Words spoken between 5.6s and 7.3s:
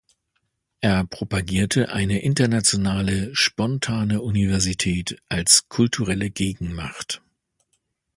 kulturelle Gegen-Macht.